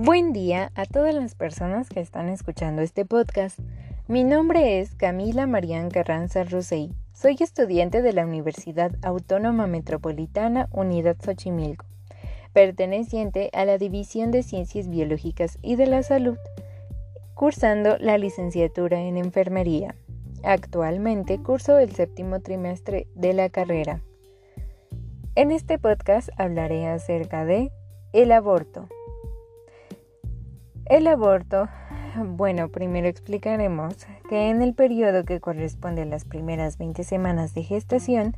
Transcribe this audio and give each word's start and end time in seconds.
Buen 0.00 0.32
día 0.32 0.70
a 0.76 0.84
todas 0.84 1.12
las 1.12 1.34
personas 1.34 1.88
que 1.88 1.98
están 1.98 2.28
escuchando 2.28 2.82
este 2.82 3.04
podcast. 3.04 3.58
Mi 4.06 4.22
nombre 4.22 4.78
es 4.78 4.94
Camila 4.94 5.48
Marián 5.48 5.90
Carranza 5.90 6.44
Rosey. 6.44 6.92
Soy 7.14 7.36
estudiante 7.40 8.00
de 8.00 8.12
la 8.12 8.24
Universidad 8.24 8.92
Autónoma 9.02 9.66
Metropolitana 9.66 10.68
Unidad 10.70 11.16
Xochimilco, 11.20 11.84
perteneciente 12.52 13.50
a 13.52 13.64
la 13.64 13.76
División 13.76 14.30
de 14.30 14.44
Ciencias 14.44 14.88
Biológicas 14.88 15.58
y 15.62 15.74
de 15.74 15.86
la 15.88 16.04
Salud, 16.04 16.38
cursando 17.34 17.98
la 17.98 18.18
licenciatura 18.18 19.00
en 19.00 19.16
Enfermería. 19.16 19.96
Actualmente 20.44 21.42
curso 21.42 21.76
el 21.76 21.90
séptimo 21.90 22.38
trimestre 22.38 23.08
de 23.16 23.32
la 23.32 23.48
carrera. 23.48 24.00
En 25.34 25.50
este 25.50 25.76
podcast 25.80 26.28
hablaré 26.38 26.86
acerca 26.86 27.44
de 27.44 27.72
el 28.12 28.30
aborto. 28.30 28.88
El 30.88 31.06
aborto, 31.06 31.68
bueno, 32.16 32.70
primero 32.70 33.08
explicaremos 33.08 33.94
que 34.30 34.48
en 34.48 34.62
el 34.62 34.72
periodo 34.72 35.24
que 35.24 35.38
corresponde 35.38 36.02
a 36.02 36.06
las 36.06 36.24
primeras 36.24 36.78
20 36.78 37.04
semanas 37.04 37.52
de 37.52 37.62
gestación, 37.62 38.34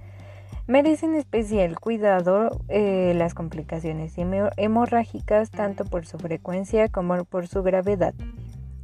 merecen 0.66 1.14
especial 1.14 1.78
cuidado 1.78 2.60
eh, 2.66 3.12
las 3.16 3.34
complicaciones 3.34 4.14
hemorrágicas 4.56 5.50
tanto 5.52 5.84
por 5.84 6.06
su 6.06 6.18
frecuencia 6.18 6.88
como 6.88 7.24
por 7.24 7.46
su 7.46 7.62
gravedad. 7.62 8.14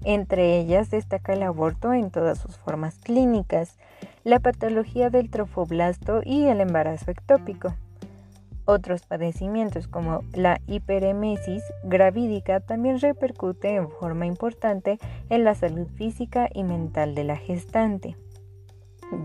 Entre 0.05 0.61
ellas 0.61 0.91
destaca 0.91 1.33
el 1.33 1.43
aborto 1.43 1.93
en 1.93 2.13
todas 2.13 2.39
sus 2.39 2.59
formas 2.59 3.01
clínicas, 3.01 3.79
la 4.23 4.39
patología 4.39 5.11
del 5.11 5.29
trofoblasto 5.29 6.21
y 6.25 6.45
el 6.45 6.61
embarazo 6.61 7.11
ectópico. 7.11 7.75
Otros 8.67 9.03
padecimientos 9.03 9.87
como 9.87 10.25
la 10.35 10.61
hiperemesis 10.67 11.63
gravídica 11.85 12.59
también 12.59 13.01
repercute 13.01 13.77
en 13.77 13.89
forma 13.89 14.27
importante 14.27 14.99
en 15.31 15.45
la 15.45 15.55
salud 15.55 15.87
física 15.95 16.49
y 16.53 16.65
mental 16.65 17.15
de 17.15 17.23
la 17.23 17.37
gestante. 17.37 18.17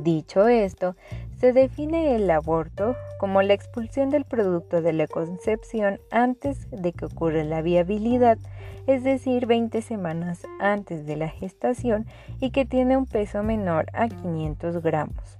Dicho 0.04 0.48
esto, 0.48 0.96
se 1.40 1.54
define 1.54 2.16
el 2.16 2.30
aborto 2.30 2.96
como 3.20 3.42
la 3.42 3.54
expulsión 3.54 4.12
del 4.12 4.26
producto 4.26 4.84
de 4.84 4.94
la 4.94 5.08
concepción 5.08 6.00
antes 6.12 6.70
de 6.70 6.94
que 6.94 7.06
ocurra 7.06 7.44
la 7.44 7.64
viabilidad, 7.64 8.38
es 8.86 9.04
decir, 9.04 9.48
20 9.48 9.82
semanas 9.82 10.44
antes 10.60 11.08
de 11.08 11.16
la 11.16 11.30
gestación 11.30 12.06
y 12.40 12.52
que 12.52 12.66
tiene 12.66 12.96
un 12.96 13.08
peso 13.08 13.42
menor 13.42 13.88
a 13.94 14.08
500 14.08 14.84
gramos. 14.84 15.40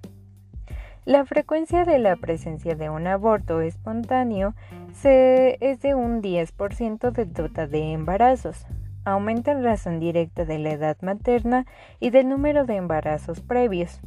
La 1.12 1.26
frecuencia 1.26 1.84
de 1.84 2.00
la 2.00 2.16
presencia 2.16 2.76
de 2.76 2.90
un 2.90 3.06
aborto 3.06 3.60
espontáneo 3.60 4.56
es 5.04 5.82
de 5.82 5.94
un 5.94 6.22
10% 6.22 7.12
del 7.12 7.34
total 7.34 7.70
de 7.70 7.92
embarazos. 7.92 8.66
Aumenta 9.04 9.52
en 9.52 9.62
razón 9.62 10.00
directa 10.00 10.46
de 10.46 10.58
la 10.58 10.72
edad 10.72 10.96
materna 11.02 11.66
y 12.00 12.12
del 12.12 12.30
número 12.30 12.64
de 12.64 12.78
embarazos 12.78 13.42
previos. 13.42 14.00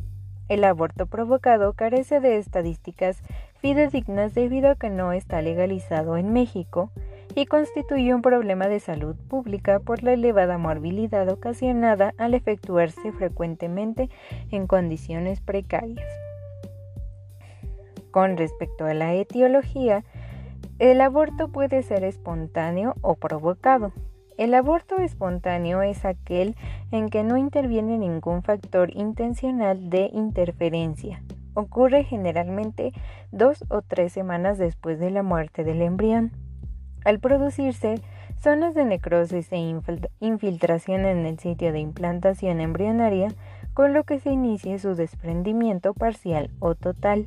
El 0.49 0.65
aborto 0.65 1.05
provocado 1.05 1.75
carece 1.75 2.21
de 2.21 2.39
estadísticas 2.39 3.21
fidedignas 3.59 4.33
debido 4.33 4.71
a 4.71 4.77
que 4.77 4.89
no 4.89 5.13
está 5.13 5.43
legalizado 5.43 6.17
en 6.17 6.33
México 6.33 6.91
y 7.35 7.45
constituye 7.45 8.15
un 8.15 8.23
problema 8.23 8.67
de 8.67 8.81
salud 8.81 9.15
pública 9.29 9.79
por 9.79 10.03
la 10.03 10.15
elevada 10.15 10.57
morbilidad 10.57 11.29
ocasionada 11.29 12.15
al 12.17 12.33
efectuarse 12.33 13.13
frecuentemente 13.13 14.09
en 14.51 14.67
condiciones 14.67 15.43
precarias. 15.43 16.24
Con 18.15 18.37
respecto 18.37 18.87
a 18.87 18.95
la 18.95 19.13
etiología, 19.13 20.05
el 20.79 21.01
aborto 21.01 21.49
puede 21.49 21.83
ser 21.83 22.05
espontáneo 22.05 22.95
o 23.01 23.17
provocado. 23.17 23.93
El 24.39 24.55
aborto 24.55 24.99
espontáneo 24.99 25.83
es 25.83 26.05
aquel 26.05 26.55
en 26.93 27.09
que 27.09 27.25
no 27.25 27.37
interviene 27.37 27.99
ningún 27.99 28.45
factor 28.45 28.97
intencional 28.97 29.91
de 29.91 30.11
interferencia. 30.13 31.25
Ocurre 31.55 32.05
generalmente 32.05 32.93
dos 33.33 33.65
o 33.69 33.83
tres 33.83 34.13
semanas 34.13 34.59
después 34.59 35.01
de 35.01 35.11
la 35.11 35.25
muerte 35.25 35.65
del 35.65 35.83
embrión. 35.83 36.31
Al 37.05 37.19
producirse, 37.19 37.97
zonas 38.41 38.77
de 38.77 38.85
necrosis 38.85 39.51
e 39.51 39.57
infiltración 40.21 41.05
en 41.05 41.27
el 41.27 41.41
sitio 41.41 41.73
de 41.73 41.81
implantación 41.81 42.61
embrionaria, 42.61 43.27
con 43.73 43.93
lo 43.93 44.05
que 44.05 44.21
se 44.21 44.31
inicia 44.31 44.79
su 44.79 44.95
desprendimiento 44.95 45.95
parcial 45.95 46.53
o 46.61 46.77
total. 46.77 47.27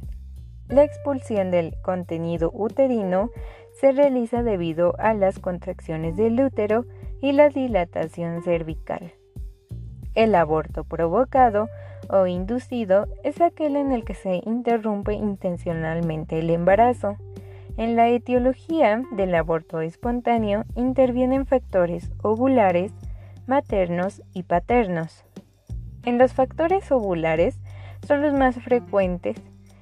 La 0.70 0.84
expulsión 0.84 1.50
del 1.50 1.76
contenido 1.82 2.52
uterino 2.54 3.32
se 3.80 3.94
realiza 3.94 4.44
debido 4.44 4.96
a 5.00 5.14
las 5.14 5.40
contracciones 5.40 6.18
del 6.18 6.42
útero 6.42 6.86
y 7.22 7.32
la 7.32 7.48
dilatación 7.48 8.44
cervical. 8.44 9.14
El 10.14 10.36
aborto 10.36 10.84
provocado 10.84 11.70
o 12.10 12.28
inducido 12.28 13.08
es 13.24 13.40
aquel 13.40 13.78
en 13.78 13.94
el 13.94 14.04
que 14.04 14.14
se 14.14 14.42
interrumpe 14.46 15.14
intencionalmente 15.14 16.40
el 16.40 16.50
embarazo. 16.50 17.16
En 17.78 17.96
la 17.96 18.10
etiología 18.10 19.04
del 19.12 19.36
aborto 19.36 19.80
espontáneo 19.80 20.66
intervienen 20.76 21.46
factores 21.46 22.12
ovulares, 22.24 22.92
maternos 23.46 24.22
y 24.34 24.44
paternos. 24.44 25.24
En 26.04 26.18
los 26.18 26.34
factores 26.34 26.92
ovulares 26.92 27.58
son 28.06 28.22
los 28.22 28.34
más 28.34 28.56
frecuentes 28.56 29.38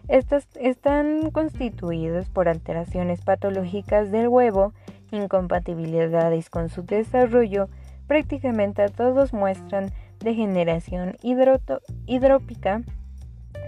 estas 0.08 0.48
están 0.56 1.32
constituidos 1.32 2.30
por 2.30 2.48
alteraciones 2.48 3.22
patológicas 3.22 4.12
del 4.12 4.28
huevo, 4.28 4.74
incompatibilidades 5.12 6.50
con 6.50 6.70
su 6.70 6.84
desarrollo, 6.84 7.70
prácticamente 8.08 8.88
todos 8.90 9.34
muestran 9.34 9.92
degeneración 10.20 11.16
hidrópica, 11.22 12.82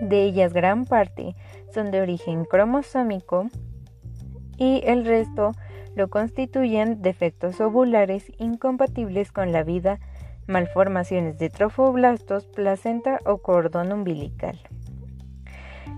de 0.02 0.24
ellas 0.24 0.54
gran 0.54 0.86
parte 0.86 1.36
son 1.74 1.92
de 1.92 2.02
origen 2.02 2.46
cromosómico 2.46 3.48
y 4.58 4.82
el 4.86 5.06
resto 5.06 5.54
lo 5.96 6.10
constituyen 6.10 7.02
defectos 7.02 7.60
ovulares 7.60 8.32
incompatibles 8.38 9.32
con 9.32 9.52
la 9.52 9.64
vida, 9.64 10.00
malformaciones 10.46 11.40
de 11.40 11.50
trofoblastos, 11.50 12.46
placenta 12.46 13.20
o 13.26 13.40
cordón 13.40 13.92
umbilical. 13.92 14.60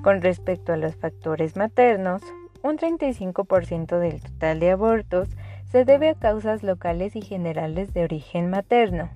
Con 0.04 0.22
respecto 0.22 0.74
a 0.74 0.78
los 0.78 0.96
factores 0.96 1.58
maternos, 1.58 2.22
un 2.64 2.78
35% 2.78 4.00
del 4.00 4.22
total 4.22 4.60
de 4.60 4.72
abortos 4.72 5.30
se 5.66 5.86
debe 5.86 6.10
a 6.10 6.16
causas 6.16 6.64
locales 6.64 7.16
y 7.16 7.22
generales 7.22 7.94
de 7.94 8.04
origen 8.04 8.50
materno, 8.50 9.10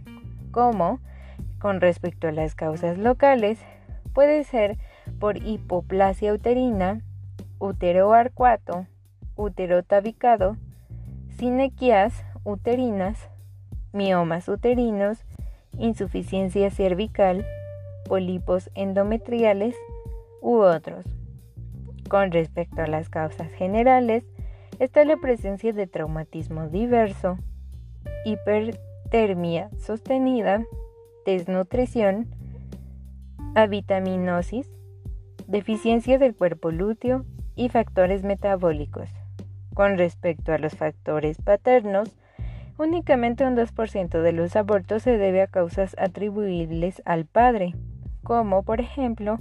como, 0.51 0.99
con 1.59 1.81
respecto 1.81 2.27
a 2.27 2.31
las 2.31 2.53
causas 2.53 2.97
locales, 2.97 3.59
puede 4.13 4.43
ser 4.43 4.77
por 5.19 5.37
hipoplasia 5.37 6.33
uterina, 6.33 7.01
uteroarcuato, 7.59 8.85
útero 9.35 9.83
tabicado, 9.83 10.57
sinequias 11.37 12.25
uterinas, 12.43 13.29
miomas 13.93 14.49
uterinos, 14.49 15.25
insuficiencia 15.79 16.69
cervical, 16.69 17.45
pólipos 18.05 18.69
endometriales, 18.75 19.75
u 20.43 20.59
otros. 20.59 21.05
Con 22.09 22.31
respecto 22.31 22.81
a 22.81 22.87
las 22.87 23.09
causas 23.09 23.51
generales, 23.53 24.25
está 24.77 25.03
la 25.05 25.17
presencia 25.17 25.73
de 25.73 25.87
traumatismo 25.87 26.67
diverso, 26.67 27.37
hipertermia 28.25 29.69
sostenida, 29.79 30.63
desnutrición, 31.25 32.27
avitaminosis, 33.55 34.69
deficiencia 35.47 36.19
del 36.19 36.35
cuerpo 36.35 36.71
lúteo 36.71 37.25
y 37.55 37.69
factores 37.69 38.23
metabólicos. 38.23 39.09
Con 39.73 39.97
respecto 39.97 40.51
a 40.51 40.57
los 40.57 40.75
factores 40.75 41.41
paternos, 41.41 42.11
únicamente 42.77 43.45
un 43.45 43.55
2% 43.55 44.21
de 44.21 44.31
los 44.33 44.55
abortos 44.55 45.03
se 45.03 45.17
debe 45.17 45.41
a 45.41 45.47
causas 45.47 45.95
atribuibles 45.97 47.01
al 47.05 47.25
padre, 47.25 47.73
como 48.23 48.63
por 48.63 48.81
ejemplo 48.81 49.39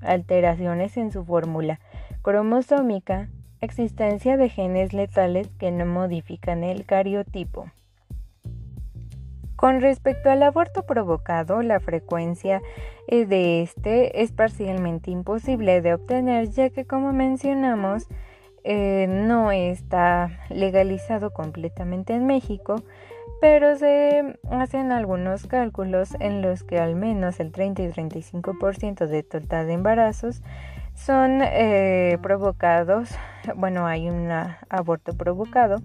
alteraciones 0.00 0.96
en 0.96 1.10
su 1.12 1.24
fórmula 1.24 1.80
cromosómica, 2.22 3.28
existencia 3.60 4.36
de 4.36 4.48
genes 4.48 4.92
letales 4.92 5.48
que 5.58 5.70
no 5.70 5.86
modifican 5.86 6.64
el 6.64 6.84
cariotipo. 6.84 7.70
Con 9.56 9.80
respecto 9.80 10.30
al 10.30 10.42
aborto 10.44 10.84
provocado, 10.84 11.62
la 11.62 11.80
frecuencia 11.80 12.62
eh, 13.08 13.26
de 13.26 13.62
este 13.62 14.22
es 14.22 14.30
parcialmente 14.30 15.10
imposible 15.10 15.80
de 15.80 15.94
obtener 15.94 16.48
ya 16.50 16.70
que 16.70 16.86
como 16.86 17.12
mencionamos 17.12 18.06
eh, 18.62 19.06
no 19.08 19.50
está 19.50 20.30
legalizado 20.48 21.32
completamente 21.32 22.14
en 22.14 22.26
México, 22.26 22.76
pero 23.40 23.76
se 23.76 24.38
hacen 24.50 24.92
algunos 24.92 25.46
cálculos 25.46 26.16
en 26.20 26.42
los 26.42 26.64
que 26.64 26.78
al 26.78 26.96
menos 26.96 27.40
el 27.40 27.52
30 27.52 27.82
y 27.82 27.88
35% 27.88 29.06
de 29.06 29.22
total 29.22 29.66
de 29.66 29.72
embarazos 29.74 30.42
son 30.94 31.42
eh, 31.42 32.18
provocados, 32.22 33.10
bueno, 33.54 33.86
hay 33.86 34.08
un 34.08 34.28
aborto 34.68 35.12
provocado 35.16 35.80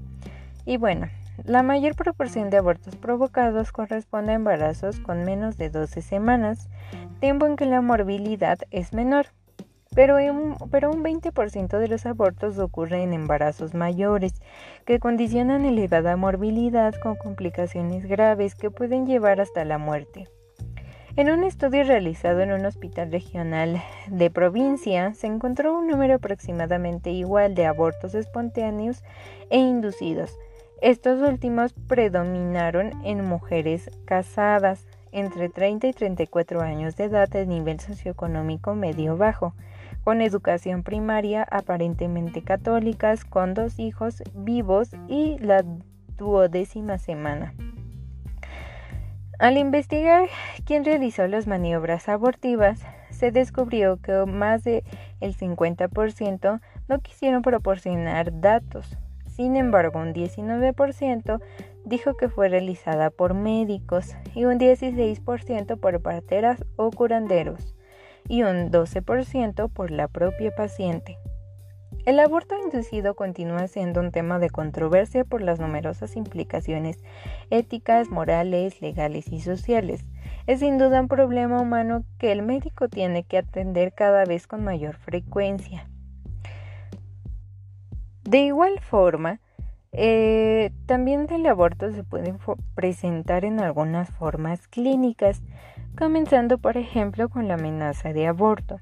y 0.65 0.77
bueno, 0.77 1.07
La 1.45 1.63
mayor 1.63 1.95
proporción 1.95 2.51
de 2.51 2.57
abortos 2.57 2.95
provocados 2.95 3.71
corresponde 3.71 4.33
a 4.33 4.35
embarazos 4.35 4.99
con 4.99 5.25
menos 5.25 5.57
de 5.57 5.71
12 5.71 6.01
semanas, 6.01 6.69
tiempo 7.19 7.47
en 7.47 7.55
que 7.55 7.65
la 7.65 7.81
morbilidad 7.81 8.59
es 8.69 8.93
menor. 8.93 9.25
Pero 9.95 10.15
un, 10.17 10.55
pero 10.71 10.89
un 10.89 11.03
20% 11.03 11.77
de 11.77 11.87
los 11.87 12.05
abortos 12.05 12.57
ocurren 12.57 13.01
en 13.01 13.13
embarazos 13.13 13.73
mayores, 13.75 14.33
que 14.85 14.99
condicionan 14.99 15.65
elevada 15.65 16.17
morbilidad 16.17 16.93
con 17.01 17.15
complicaciones 17.15 18.05
graves 18.05 18.55
que 18.55 18.71
pueden 18.71 19.05
llevar 19.05 19.39
hasta 19.39 19.65
la 19.65 19.77
muerte. 19.77 20.27
En 21.15 21.29
un 21.29 21.43
estudio 21.43 21.83
realizado 21.83 22.41
en 22.41 22.51
un 22.51 22.65
hospital 22.65 23.11
regional 23.11 23.83
de 24.07 24.31
provincia, 24.31 25.13
se 25.13 25.27
encontró 25.27 25.77
un 25.77 25.85
número 25.85 26.15
aproximadamente 26.15 27.11
igual 27.11 27.53
de 27.53 27.67
abortos 27.67 28.15
espontáneos 28.15 29.03
e 29.51 29.59
inducidos. 29.59 30.35
Estos 30.81 31.21
últimos 31.21 31.73
predominaron 31.87 32.91
en 33.05 33.23
mujeres 33.23 33.91
casadas 34.05 34.87
entre 35.11 35.49
30 35.49 35.85
y 35.87 35.93
34 35.93 36.61
años 36.61 36.95
de 36.95 37.03
edad 37.03 37.29
de 37.29 37.45
nivel 37.45 37.79
socioeconómico 37.79 38.73
medio-bajo, 38.73 39.53
con 40.03 40.21
educación 40.21 40.83
primaria 40.83 41.47
aparentemente 41.49 42.41
católicas, 42.41 43.25
con 43.25 43.53
dos 43.53 43.79
hijos 43.79 44.21
vivos 44.33 44.91
y 45.07 45.37
la 45.39 45.63
duodécima 46.17 46.97
semana. 46.97 47.53
Al 49.39 49.57
investigar 49.57 50.29
quién 50.65 50.85
realizó 50.85 51.27
las 51.27 51.47
maniobras 51.47 52.07
abortivas, 52.07 52.81
se 53.09 53.31
descubrió 53.31 53.97
que 53.97 54.25
más 54.25 54.63
del 54.63 54.83
50% 55.21 56.61
no 56.87 56.99
quisieron 56.99 57.41
proporcionar 57.41 58.39
datos. 58.39 58.97
Sin 59.27 59.55
embargo, 59.55 59.99
un 59.99 60.13
19% 60.13 61.41
dijo 61.85 62.15
que 62.15 62.29
fue 62.29 62.49
realizada 62.49 63.09
por 63.09 63.33
médicos 63.33 64.15
y 64.35 64.45
un 64.45 64.59
16% 64.59 65.79
por 65.79 66.01
parteras 66.01 66.63
o 66.75 66.91
curanderos 66.91 67.72
y 68.27 68.43
un 68.43 68.71
12% 68.71 69.69
por 69.69 69.91
la 69.91 70.07
propia 70.07 70.53
paciente. 70.55 71.17
El 72.05 72.19
aborto 72.19 72.55
inducido 72.57 73.15
continúa 73.15 73.67
siendo 73.67 74.01
un 74.01 74.11
tema 74.11 74.37
de 74.37 74.49
controversia 74.49 75.23
por 75.23 75.41
las 75.41 75.61
numerosas 75.61 76.17
implicaciones 76.17 76.97
éticas, 77.49 78.09
morales, 78.09 78.81
legales 78.81 79.31
y 79.31 79.39
sociales. 79.39 80.05
Es 80.45 80.59
sin 80.59 80.77
duda 80.77 80.99
un 80.99 81.07
problema 81.07 81.61
humano 81.61 82.03
que 82.17 82.33
el 82.33 82.41
médico 82.41 82.89
tiene 82.89 83.23
que 83.23 83.37
atender 83.37 83.93
cada 83.93 84.25
vez 84.25 84.47
con 84.47 84.65
mayor 84.65 84.97
frecuencia. 84.97 85.87
De 88.23 88.39
igual 88.39 88.79
forma, 88.81 89.39
eh, 89.93 90.71
también 90.85 91.27
el 91.29 91.45
aborto 91.45 91.91
se 91.91 92.03
puede 92.03 92.35
presentar 92.75 93.45
en 93.45 93.61
algunas 93.61 94.09
formas 94.09 94.67
clínicas, 94.67 95.41
comenzando 95.97 96.57
por 96.57 96.77
ejemplo 96.77 97.29
con 97.29 97.47
la 97.47 97.55
amenaza 97.55 98.13
de 98.13 98.27
aborto 98.27 98.79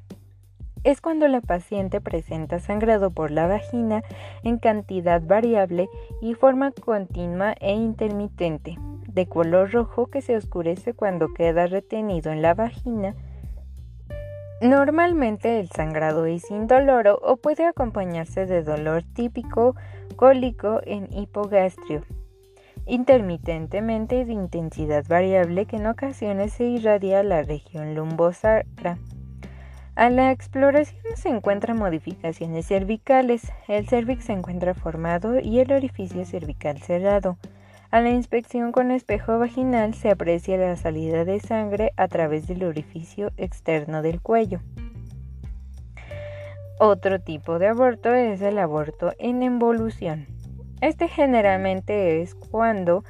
es 0.83 0.99
cuando 0.99 1.27
la 1.27 1.41
paciente 1.41 2.01
presenta 2.01 2.59
sangrado 2.59 3.11
por 3.11 3.31
la 3.31 3.47
vagina 3.47 4.03
en 4.43 4.57
cantidad 4.57 5.21
variable 5.21 5.89
y 6.21 6.33
forma 6.33 6.71
continua 6.71 7.53
e 7.59 7.73
intermitente, 7.73 8.77
de 9.07 9.27
color 9.27 9.71
rojo 9.71 10.07
que 10.07 10.21
se 10.21 10.35
oscurece 10.35 10.93
cuando 10.93 11.33
queda 11.33 11.67
retenido 11.67 12.31
en 12.31 12.41
la 12.41 12.53
vagina. 12.55 13.15
Normalmente 14.61 15.59
el 15.59 15.69
sangrado 15.69 16.25
es 16.25 16.49
indoloro 16.49 17.19
o 17.21 17.37
puede 17.37 17.65
acompañarse 17.65 18.45
de 18.45 18.63
dolor 18.63 19.03
típico 19.03 19.75
cólico 20.15 20.81
en 20.83 21.11
hipogastrio, 21.13 22.03
intermitentemente 22.85 24.25
de 24.25 24.33
intensidad 24.33 25.05
variable 25.07 25.65
que 25.65 25.77
en 25.77 25.87
ocasiones 25.87 26.53
se 26.53 26.65
irradia 26.65 27.19
a 27.19 27.23
la 27.23 27.43
región 27.43 27.95
lumbosacra. 27.95 28.97
A 29.95 30.09
la 30.09 30.31
exploración 30.31 31.03
se 31.15 31.29
encuentran 31.29 31.77
modificaciones 31.77 32.67
cervicales. 32.67 33.51
El 33.67 33.87
cervix 33.87 34.25
se 34.25 34.33
encuentra 34.33 34.73
formado 34.73 35.39
y 35.39 35.59
el 35.59 35.71
orificio 35.73 36.25
cervical 36.25 36.79
cerrado. 36.79 37.37
A 37.91 37.99
la 37.99 38.09
inspección 38.09 38.71
con 38.71 38.89
espejo 38.89 39.37
vaginal 39.37 39.93
se 39.93 40.09
aprecia 40.09 40.55
la 40.55 40.77
salida 40.77 41.25
de 41.25 41.41
sangre 41.41 41.91
a 41.97 42.07
través 42.07 42.47
del 42.47 42.63
orificio 42.63 43.31
externo 43.35 44.01
del 44.01 44.21
cuello. 44.21 44.61
Otro 46.79 47.19
tipo 47.19 47.59
de 47.59 47.67
aborto 47.67 48.13
es 48.13 48.41
el 48.41 48.57
aborto 48.57 49.11
en 49.19 49.43
involución. 49.43 50.25
Este 50.81 51.07
generalmente 51.07 52.21
es 52.21 52.33
cuando 52.33 53.03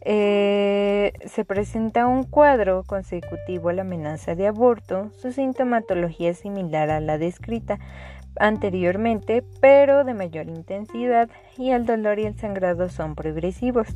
eh, 0.00 1.12
se 1.24 1.44
presenta 1.44 2.06
un 2.06 2.22
cuadro 2.22 2.84
consecutivo 2.84 3.68
a 3.68 3.72
la 3.72 3.82
amenaza 3.82 4.36
de 4.36 4.46
aborto. 4.46 5.10
Su 5.16 5.32
sintomatología 5.32 6.30
es 6.30 6.38
similar 6.38 6.88
a 6.90 7.00
la 7.00 7.18
descrita 7.18 7.80
anteriormente, 8.38 9.42
pero 9.60 10.04
de 10.04 10.14
mayor 10.14 10.46
intensidad 10.48 11.28
y 11.58 11.70
el 11.70 11.86
dolor 11.86 12.20
y 12.20 12.26
el 12.26 12.38
sangrado 12.38 12.88
son 12.88 13.16
progresivos. 13.16 13.88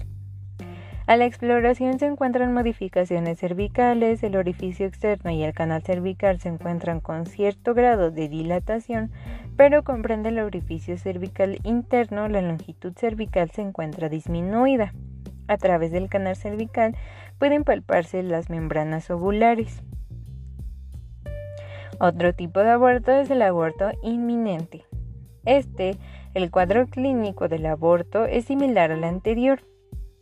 A 1.11 1.17
la 1.17 1.25
exploración 1.25 1.99
se 1.99 2.07
encuentran 2.07 2.55
modificaciones 2.55 3.41
cervicales, 3.41 4.23
el 4.23 4.37
orificio 4.37 4.87
externo 4.87 5.33
y 5.33 5.43
el 5.43 5.53
canal 5.53 5.83
cervical 5.83 6.39
se 6.39 6.51
encuentran 6.51 7.01
con 7.01 7.27
cierto 7.27 7.75
grado 7.75 8.12
de 8.12 8.29
dilatación, 8.29 9.11
pero 9.57 9.83
comprende 9.83 10.29
el 10.29 10.39
orificio 10.39 10.97
cervical 10.97 11.59
interno, 11.65 12.29
la 12.29 12.43
longitud 12.43 12.93
cervical 12.97 13.51
se 13.51 13.62
encuentra 13.62 14.09
disminuida. 14.09 14.95
A 15.49 15.57
través 15.57 15.91
del 15.91 16.09
canal 16.09 16.37
cervical 16.37 16.95
pueden 17.41 17.65
palparse 17.65 18.23
las 18.23 18.49
membranas 18.49 19.11
ovulares. 19.11 19.83
Otro 21.99 22.35
tipo 22.35 22.61
de 22.61 22.71
aborto 22.71 23.11
es 23.11 23.29
el 23.33 23.43
aborto 23.43 23.91
inminente. 24.05 24.85
Este, 25.45 25.97
el 26.35 26.53
cuadro 26.53 26.87
clínico 26.87 27.49
del 27.49 27.67
aborto 27.67 28.27
es 28.27 28.45
similar 28.45 28.93
al 28.93 29.03
anterior, 29.03 29.65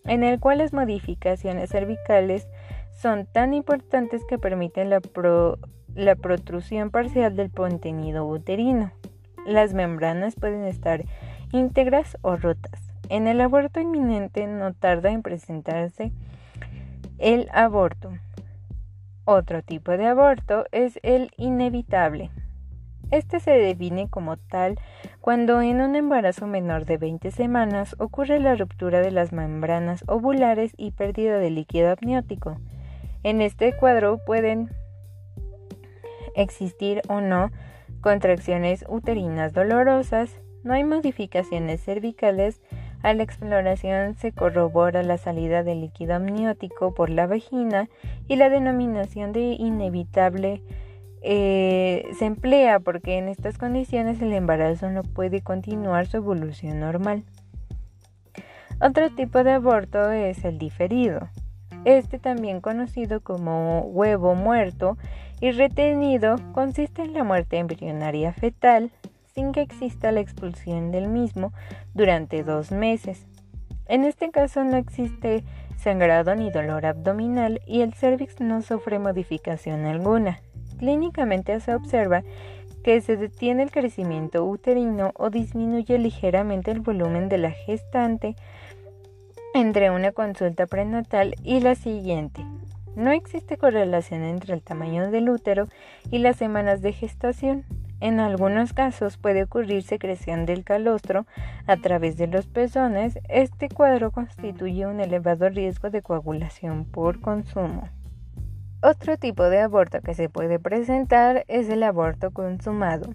en 0.05 0.25
el 0.25 0.41
cual 0.41 0.59
las 0.59 0.73
modificaciones 0.73 1.71
cervicales 1.71 2.49
son 2.93 3.27
tan 3.27 3.55
importantes 3.55 4.23
que 4.29 4.39
permiten 4.39 4.91
la, 4.91 5.00
la 5.95 6.17
protrusión 6.17 6.91
parcial 6.91 7.37
del 7.37 7.50
contenido 7.50 8.27
uterino. 8.27 8.93
Las 9.47 9.75
membranas 9.75 10.35
pueden 10.35 10.65
estar 10.65 11.05
íntegras 11.53 12.17
o 12.23 12.37
rotas. 12.37 12.93
En 13.09 13.26
el 13.26 13.40
aborto 13.40 13.81
inminente 13.81 14.47
no 14.47 14.75
tarda 14.75 15.11
en 15.11 15.23
presentarse 15.23 16.12
el 17.19 17.49
aborto. 17.52 18.12
Otro 19.25 19.62
tipo 19.62 19.93
de 19.93 20.07
aborto 20.07 20.67
es 20.73 20.99
el 21.02 21.31
inevitable. 21.37 22.31
Este 23.11 23.41
se 23.41 23.53
define 23.53 24.09
como 24.09 24.37
tal 24.37 24.79
cuando 25.21 25.62
en 25.62 25.81
un 25.81 25.97
embarazo 25.97 26.47
menor 26.47 26.85
de 26.85 26.99
20 26.99 27.31
semanas 27.31 27.97
ocurre 27.99 28.38
la 28.38 28.55
ruptura 28.55 29.00
de 29.00 29.11
las 29.11 29.33
membranas 29.33 30.05
ovulares 30.07 30.73
y 30.77 30.91
pérdida 30.91 31.38
de 31.38 31.50
líquido 31.50 31.91
amniótico. 31.91 32.59
En 33.23 33.41
este 33.41 33.75
cuadro 33.75 34.19
pueden 34.25 34.71
existir 36.35 37.00
o 37.09 37.21
no 37.21 37.50
contracciones 38.00 38.85
uterinas 38.88 39.53
dolorosas, 39.53 40.41
no 40.62 40.75
hay 40.75 40.85
modificaciones 40.85 41.83
cervicales, 41.83 42.61
a 43.03 43.15
la 43.15 43.23
exploración 43.23 44.15
se 44.17 44.33
corrobora 44.33 45.03
la 45.03 45.19
salida 45.19 45.62
del 45.62 45.81
líquido 45.81 46.15
amniótico 46.17 46.95
por 46.95 47.11
la 47.11 47.27
vagina 47.27 47.88
y 48.27 48.37
la 48.37 48.50
denominación 48.50 49.33
de 49.33 49.53
inevitable 49.53 50.62
eh, 51.30 52.08
se 52.18 52.25
emplea 52.25 52.80
porque 52.80 53.18
en 53.18 53.28
estas 53.28 53.58
condiciones 53.58 54.23
el 54.23 54.32
embarazo 54.32 54.88
no 54.90 55.02
puede 55.02 55.42
continuar 55.42 56.06
su 56.06 56.16
evolución 56.16 56.80
normal. 56.80 57.23
Otro 58.80 59.11
tipo 59.11 59.44
de 59.44 59.52
aborto 59.52 60.11
es 60.11 60.42
el 60.47 60.56
diferido. 60.56 61.28
Este 61.85 62.18
también 62.18 62.62
conocido 62.62 63.20
como 63.20 63.80
huevo 63.80 64.35
muerto 64.37 64.97
y 65.38 65.50
retenido 65.50 66.37
consiste 66.54 67.02
en 67.02 67.12
la 67.12 67.25
muerte 67.25 67.58
embrionaria 67.58 68.32
fetal 68.32 68.90
sin 69.35 69.52
que 69.52 69.61
exista 69.61 70.12
la 70.12 70.20
expulsión 70.20 70.92
del 70.92 71.08
mismo 71.08 71.52
durante 71.92 72.42
dos 72.42 72.73
meses. 72.73 73.26
En 73.87 74.04
este 74.04 74.30
caso 74.30 74.64
no 74.64 74.78
existe 74.78 75.44
sangrado 75.76 76.35
ni 76.35 76.50
dolor 76.50 76.87
abdominal 76.87 77.61
y 77.66 77.82
el 77.82 77.92
cervix 77.92 78.40
no 78.40 78.62
sufre 78.62 78.99
modificación 78.99 79.85
alguna. 79.85 80.40
Clínicamente 80.78 81.58
se 81.61 81.75
observa 81.75 82.23
que 82.82 83.00
se 83.00 83.16
detiene 83.16 83.64
el 83.64 83.70
crecimiento 83.70 84.44
uterino 84.44 85.12
o 85.16 85.30
disminuye 85.30 85.99
ligeramente 85.99 86.70
el 86.70 86.80
volumen 86.80 87.28
de 87.28 87.38
la 87.38 87.50
gestante 87.50 88.37
entre 89.54 89.90
una 89.90 90.12
consulta 90.12 90.66
prenatal 90.66 91.35
y 91.42 91.61
la 91.61 91.75
siguiente. 91.75 92.44
No 92.97 93.11
existe 93.11 93.56
correlación 93.56 94.23
entre 94.23 94.54
el 94.54 94.62
tamaño 94.62 95.11
del 95.11 95.30
útero 95.30 95.68
y 96.11 96.18
las 96.18 96.37
semanas 96.37 96.80
de 96.82 96.92
gestación. 96.92 97.64
En 98.00 98.20
algunos 98.20 98.73
casos 98.73 99.16
puede 99.16 99.42
ocurrir 99.42 99.82
secreción 99.82 100.47
del 100.47 100.64
calostro 100.64 101.26
a 101.66 101.76
través 101.76 102.16
de 102.16 102.28
los 102.28 102.47
pezones. 102.47 103.18
Este 103.28 103.68
cuadro 103.68 104.12
constituye 104.12 104.87
un 104.87 105.00
elevado 105.00 105.49
riesgo 105.49 105.90
de 105.90 106.02
coagulación 106.02 106.85
por 106.85 107.20
consumo. 107.20 107.88
Otro 108.80 109.16
tipo 109.16 109.42
de 109.44 109.58
aborto 109.61 110.00
que 110.02 110.14
se 110.14 110.28
puede 110.28 110.61
presentar 110.61 111.44
es 111.49 111.68
el 111.68 111.82
aborto 111.82 112.30
consumado. 112.30 113.11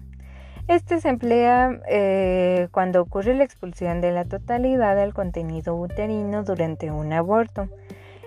Este 0.68 1.00
se 1.00 1.08
emplea 1.08 1.80
eh, 1.88 2.68
cuando 2.70 3.00
ocurre 3.00 3.34
la 3.34 3.44
expulsión 3.44 4.02
de 4.02 4.12
la 4.12 4.26
totalidad 4.26 4.94
del 4.96 5.14
contenido 5.14 5.74
uterino 5.74 6.42
durante 6.42 6.90
un 6.90 7.12
aborto. 7.14 7.68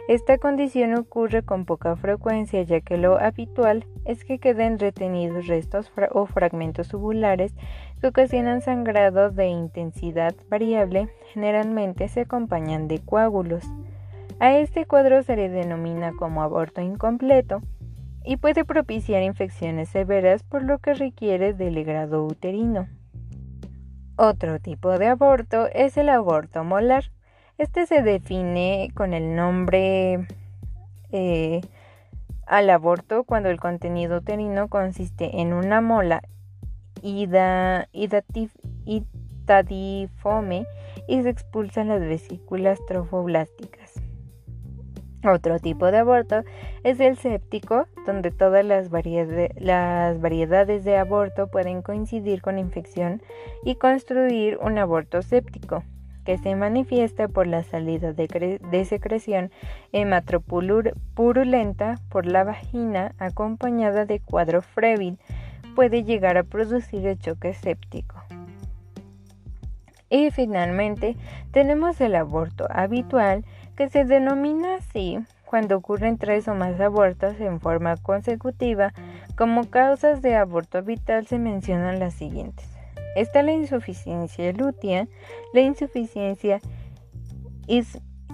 Esta 0.08 0.40
condición 0.40 0.96
ocurre 0.96 1.44
con 1.44 1.66
poca 1.66 1.96
frecuencia 1.96 2.64
ya 2.64 2.80
que 2.82 2.98
lo 2.98 3.20
habitual 3.20 3.86
es 4.06 4.24
que 4.24 4.40
queden 4.40 4.80
retenidos 4.80 5.46
restos 5.46 5.92
o 6.12 6.26
fragmentos 6.26 6.88
tubulares 6.88 7.54
que 8.02 8.08
ocasionan 8.08 8.62
sangrado 8.62 9.30
de 9.30 9.48
intensidad 9.48 10.34
variable, 10.50 11.10
generalmente 11.34 12.08
se 12.08 12.22
acompañan 12.22 12.88
de 12.88 13.00
coágulos. 13.00 13.64
A 14.40 14.56
este 14.56 14.86
cuadro 14.86 15.24
se 15.24 15.36
le 15.36 15.50
denomina 15.50 16.14
como 16.14 16.44
aborto 16.44 16.82
incompleto 16.82 17.62
y 18.24 18.38
puede 18.38 18.66
propiciar 18.66 19.24
infecciones 19.24 19.90
severas 19.90 20.44
por 20.44 20.64
lo 20.64 20.78
que 20.78 20.94
requiere 20.94 21.54
del 21.54 21.84
grado 21.84 22.24
uterino. 22.24 22.88
Otro 24.16 24.60
tipo 24.60 24.98
de 25.00 25.08
aborto 25.08 25.68
es 25.74 25.98
el 25.98 26.10
aborto 26.10 26.64
molar. 26.64 27.06
Este 27.58 27.88
se 27.88 28.04
define 28.04 28.92
con 28.94 29.14
el 29.14 29.36
nombre 29.36 30.28
eh, 31.12 31.62
al 32.46 32.70
aborto 32.70 33.24
cuando 33.24 33.50
el 33.50 33.60
contenido 33.60 34.18
uterino 34.18 34.68
consiste 34.68 35.42
en 35.42 35.54
una 35.54 35.82
mola 35.82 36.22
ida, 37.02 37.90
itadifome 38.86 40.68
y 41.08 41.24
se 41.24 41.30
expulsan 41.30 41.88
las 41.88 42.02
vesículas 42.02 42.80
trofoblásticas. 42.88 43.77
Otro 45.24 45.60
tipo 45.60 45.92
de 45.92 45.98
aborto 45.98 46.44
es 46.84 47.00
el 47.00 47.18
séptico, 47.18 47.88
donde 48.06 48.30
todas 48.32 48.64
las, 48.64 48.90
variedades 48.90 50.84
de 50.84 50.98
aborto 50.98 51.48
pueden 51.48 51.82
coincidir 51.82 52.42
con 52.42 52.60
infección 52.60 53.22
y 53.64 53.76
construir 53.76 54.60
un 54.62 54.78
aborto 54.78 55.24
séptico, 55.24 55.84
que 56.24 56.38
se 56.38 56.56
manifiesta 56.56 57.28
por 57.28 57.48
la 57.48 57.64
salida 57.64 58.14
de, 58.14 58.60
de 58.62 58.86
secreción 58.86 59.50
hematopurulenta 59.92 61.96
por 62.10 62.28
la 62.28 62.44
vagina 62.44 63.16
acompañada 63.18 64.06
de 64.06 64.20
cuadro 64.20 64.62
frévil, 64.62 65.18
puede 65.76 66.04
llegar 66.04 66.38
a 66.38 66.44
producir 66.44 67.08
el 67.08 67.18
choque 67.18 67.54
séptico. 67.54 68.22
Y 70.10 70.32
finalmente 70.32 71.16
tenemos 71.52 72.00
el 72.02 72.16
aborto 72.16 72.68
habitual, 72.70 73.44
que 73.78 73.90
se 73.90 74.04
denomina 74.06 74.76
así 74.76 75.20
cuando 75.46 75.78
ocurren 75.78 76.18
tres 76.18 76.48
o 76.48 76.56
más 76.56 76.80
abortos 76.82 77.40
en 77.40 77.62
forma 77.62 77.96
consecutiva. 77.96 78.92
Como 79.38 79.70
causas 79.70 80.22
de 80.24 80.36
aborto 80.36 80.82
vital 80.82 81.28
se 81.28 81.38
mencionan 81.38 82.00
las 82.00 82.16
siguientes. 82.16 82.68
Está 83.16 83.44
la 83.44 83.54
insuficiencia 83.54 84.52
lútea, 84.52 85.08
la 85.54 85.62
insuficiencia 85.62 86.60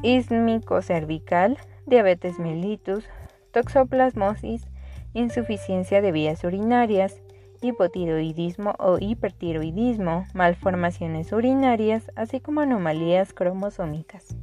ismico-cervical, 0.01 1.57
diabetes 1.85 2.39
mellitus, 2.39 3.05
toxoplasmosis, 3.51 4.65
insuficiencia 5.13 6.01
de 6.01 6.12
vías 6.13 6.43
urinarias, 6.43 7.21
hipotiroidismo 7.62 8.75
o 8.79 8.97
hipertiroidismo, 9.00 10.25
malformaciones 10.33 11.33
urinarias, 11.33 12.12
así 12.15 12.39
como 12.39 12.62
anomalías 12.62 13.33
cromosómicas. 13.33 14.35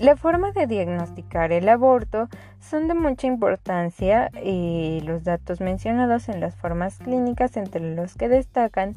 La 0.00 0.16
forma 0.16 0.52
de 0.52 0.66
diagnosticar 0.66 1.52
el 1.52 1.68
aborto 1.68 2.30
son 2.58 2.88
de 2.88 2.94
mucha 2.94 3.26
importancia 3.26 4.30
y 4.42 5.02
los 5.02 5.24
datos 5.24 5.60
mencionados 5.60 6.30
en 6.30 6.40
las 6.40 6.56
formas 6.56 6.96
clínicas 6.96 7.54
entre 7.58 7.94
los 7.94 8.14
que 8.14 8.30
destacan 8.30 8.94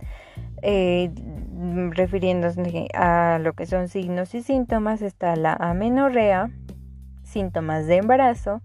eh, 0.62 1.12
refiriéndose 1.90 2.88
a 2.94 3.38
lo 3.42 3.52
que 3.52 3.66
son 3.66 3.90
signos 3.90 4.34
y 4.34 4.44
síntomas 4.44 5.02
está 5.02 5.36
la 5.36 5.52
amenorrea, 5.56 6.52
síntomas 7.24 7.86
de 7.86 7.98
embarazo, 7.98 8.62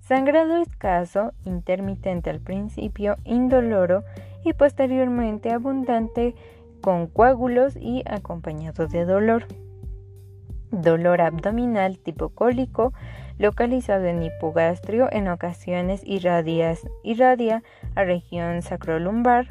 sangrado 0.00 0.56
escaso, 0.62 1.34
intermitente 1.44 2.30
al 2.30 2.40
principio, 2.40 3.16
indoloro 3.24 4.04
y 4.42 4.54
posteriormente 4.54 5.52
abundante 5.52 6.34
con 6.80 7.08
coágulos 7.08 7.76
y 7.76 8.02
acompañado 8.06 8.86
de 8.86 9.04
dolor 9.04 9.46
dolor 10.82 11.20
abdominal 11.20 11.98
tipo 11.98 12.30
cólico 12.30 12.92
localizado 13.38 14.04
en 14.04 14.22
hipogastrio 14.22 15.08
en 15.10 15.28
ocasiones 15.28 16.02
irradia 16.04 17.62
a 17.94 18.04
región 18.04 18.62
sacrolumbar. 18.62 19.48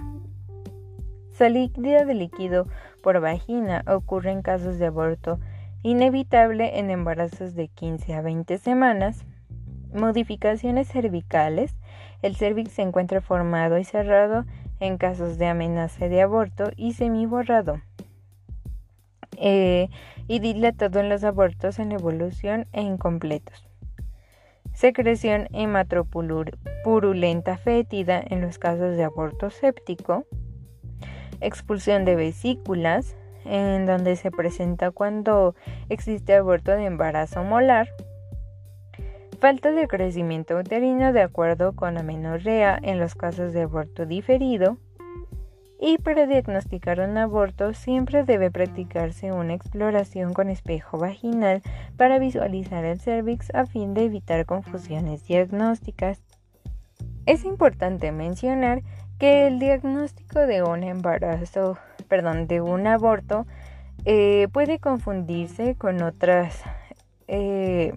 Salida 1.32 2.06
de 2.06 2.14
líquido 2.14 2.68
por 3.02 3.20
vagina 3.20 3.84
ocurre 3.88 4.32
en 4.32 4.42
casos 4.42 4.78
de 4.80 4.86
aborto 4.86 5.40
inevitable 5.82 6.80
en 6.80 6.90
embarazos 6.90 7.56
de 7.56 7.68
15 7.68 8.14
a 8.14 8.22
20 8.22 8.58
semanas. 8.58 9.26
Modificaciones 9.94 10.88
cervicales. 10.88 11.76
El 12.22 12.36
cervix 12.36 12.72
se 12.72 12.82
encuentra 12.82 13.20
formado 13.20 13.78
y 13.78 13.84
cerrado 13.84 14.46
en 14.80 14.98
casos 14.98 15.38
de 15.38 15.48
amenaza 15.48 16.08
de 16.08 16.22
aborto 16.22 16.72
y 16.78 16.94
semiborrado. 16.94 17.82
Eh, 19.38 19.90
y 20.28 20.40
dilatado 20.40 21.00
en 21.00 21.10
los 21.10 21.24
abortos 21.24 21.80
en 21.80 21.92
evolución 21.92 22.68
e 22.72 22.82
incompletos. 22.82 23.68
Secreción 24.74 25.48
hematopurulenta 25.54 27.58
fétida 27.58 28.24
en 28.26 28.42
los 28.42 28.58
casos 28.58 28.98
de 28.98 29.04
aborto 29.04 29.50
séptico. 29.50 30.26
Expulsión 31.42 32.06
de 32.06 32.16
vesículas, 32.16 33.16
en 33.46 33.86
donde 33.86 34.16
se 34.16 34.32
presenta 34.32 34.92
cuando 34.92 35.56
existe 35.90 36.34
aborto 36.34 36.72
de 36.72 36.86
embarazo 36.86 37.44
molar. 37.44 37.90
Falta 39.40 39.72
de 39.72 39.88
crecimiento 39.88 40.58
uterino 40.58 41.12
de 41.12 41.22
acuerdo 41.22 41.76
con 41.76 41.98
amenorrea 41.98 42.80
en 42.82 43.00
los 43.00 43.14
casos 43.14 43.52
de 43.52 43.64
aborto 43.64 44.06
diferido 44.06 44.78
y 45.86 45.98
para 45.98 46.26
diagnosticar 46.28 47.02
un 47.02 47.18
aborto 47.18 47.74
siempre 47.74 48.24
debe 48.24 48.50
practicarse 48.50 49.34
una 49.34 49.54
exploración 49.54 50.32
con 50.32 50.50
espejo 50.50 50.98
vaginal 50.98 51.62
para 51.98 52.20
visualizar 52.20 52.86
el 52.86 53.02
cervix 53.02 53.54
a 53.54 53.66
fin 53.66 53.94
de 53.94 54.06
evitar 54.06 54.46
confusiones 54.46 55.28
diagnósticas. 55.28 56.22
Es 57.26 57.44
importante 57.44 58.14
mencionar 58.14 58.82
que 59.20 59.46
el 59.46 59.60
diagnóstico 59.60 60.40
de 60.40 60.64
un 60.64 60.84
embarazo, 60.84 61.78
perdón, 62.08 62.48
de 62.48 62.62
un 62.62 62.88
aborto 62.88 63.46
eh, 64.06 64.48
puede 64.54 64.80
confundirse 64.80 65.76
con 65.76 66.02
otras 66.02 66.64
eh, 67.28 67.94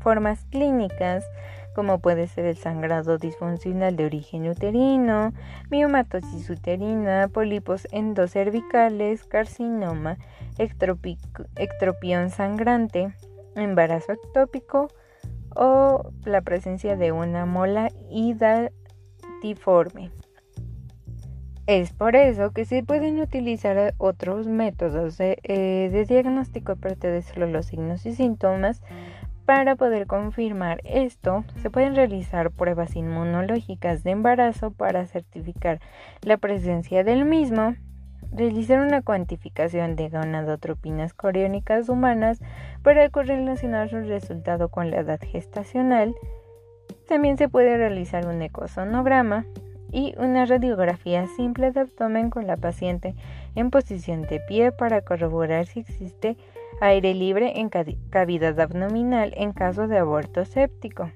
formas 0.00 0.44
clínicas 0.50 1.24
como 1.74 1.98
puede 2.00 2.26
ser 2.26 2.46
el 2.46 2.56
sangrado 2.56 3.18
disfuncional 3.18 3.94
de 3.96 4.06
origen 4.06 4.48
uterino, 4.48 5.32
miomatosis 5.70 6.48
uterina, 6.50 7.28
pólipos 7.28 7.86
endocervicales, 7.92 9.24
carcinoma, 9.24 10.18
ectropión 10.58 12.30
sangrante, 12.30 13.14
embarazo 13.54 14.12
ectópico 14.12 14.88
o 15.54 16.10
la 16.24 16.40
presencia 16.42 16.96
de 16.96 17.12
una 17.12 17.46
mola 17.46 17.90
hidatiforme. 18.10 20.10
Es 21.66 21.92
por 21.92 22.16
eso 22.16 22.50
que 22.50 22.64
se 22.64 22.82
pueden 22.82 23.20
utilizar 23.20 23.94
otros 23.98 24.48
métodos 24.48 25.16
de, 25.18 25.38
eh, 25.44 25.88
de 25.92 26.04
diagnóstico 26.04 26.72
aparte 26.72 27.06
de 27.06 27.22
solo 27.22 27.46
los 27.46 27.66
signos 27.66 28.04
y 28.06 28.12
síntomas 28.12 28.82
para 29.50 29.74
poder 29.74 30.06
confirmar 30.06 30.80
esto, 30.84 31.42
se 31.60 31.70
pueden 31.70 31.96
realizar 31.96 32.52
pruebas 32.52 32.94
inmunológicas 32.94 34.04
de 34.04 34.12
embarazo 34.12 34.70
para 34.70 35.06
certificar 35.06 35.80
la 36.22 36.36
presencia 36.36 37.02
del 37.02 37.24
mismo, 37.24 37.74
realizar 38.30 38.78
una 38.78 39.02
cuantificación 39.02 39.96
de 39.96 40.08
gonadotropinas 40.08 41.14
coriónicas 41.14 41.88
humanas 41.88 42.38
para 42.84 43.08
correlacionar 43.08 43.90
su 43.90 43.98
resultado 44.02 44.68
con 44.68 44.92
la 44.92 45.00
edad 45.00 45.18
gestacional. 45.20 46.14
También 47.08 47.36
se 47.36 47.48
puede 47.48 47.76
realizar 47.76 48.28
un 48.28 48.42
ecosonograma 48.42 49.46
y 49.90 50.14
una 50.16 50.46
radiografía 50.46 51.26
simple 51.26 51.72
de 51.72 51.80
abdomen 51.80 52.30
con 52.30 52.46
la 52.46 52.56
paciente 52.56 53.16
en 53.56 53.70
posición 53.70 54.22
de 54.22 54.38
pie 54.38 54.70
para 54.70 55.00
corroborar 55.00 55.66
si 55.66 55.80
existe 55.80 56.36
aire 56.80 57.14
libre 57.14 57.60
en 57.60 57.68
cavidad 57.68 58.58
abdominal 58.58 59.32
en 59.36 59.52
caso 59.52 59.88
de 59.88 59.98
aborto 59.98 60.44
séptico. 60.44 61.10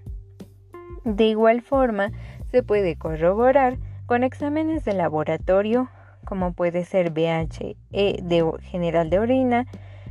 De 1.04 1.24
igual 1.24 1.62
forma, 1.62 2.12
se 2.50 2.62
puede 2.62 2.96
corroborar 2.96 3.78
con 4.06 4.22
exámenes 4.22 4.84
de 4.84 4.94
laboratorio 4.94 5.88
como 6.24 6.52
puede 6.52 6.84
ser 6.84 7.10
VHE 7.10 7.76
de 8.22 8.52
general 8.62 9.10
de 9.10 9.18
orina 9.18 9.66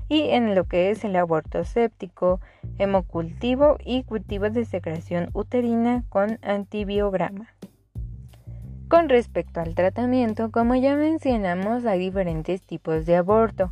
y 0.10 0.30
en 0.30 0.54
lo 0.54 0.66
que 0.66 0.92
es 0.92 1.04
el 1.04 1.16
aborto 1.16 1.64
séptico, 1.64 2.40
hemocultivo 2.78 3.78
y 3.84 4.04
cultivo 4.04 4.50
de 4.50 4.66
secreción 4.66 5.30
uterina 5.34 6.04
con 6.10 6.40
antibiograma. 6.42 7.48
Con 8.90 9.10
respecto 9.10 9.60
al 9.60 9.74
tratamiento, 9.74 10.52
como 10.52 10.76
ya 10.76 10.96
mencionamos, 10.96 11.86
hay 11.86 12.00
diferentes 12.00 12.62
tipos 12.62 13.06
de 13.06 13.16
aborto. 13.16 13.72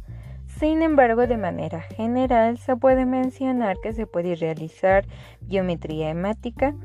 Sin 0.61 0.83
embargo, 0.83 1.25
de 1.25 1.37
manera 1.37 1.81
general, 1.81 2.59
se 2.59 2.75
puede 2.75 3.07
mencionar 3.07 3.77
que 3.81 3.93
se 3.93 4.05
puede 4.05 4.35
realizar 4.35 5.07
biometría 5.41 6.11
hemática, 6.11 6.75